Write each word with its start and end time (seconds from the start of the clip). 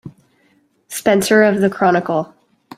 Spencer 0.87 1.43
of 1.43 1.61
the 1.61 1.69
Chronicle. 1.69 2.33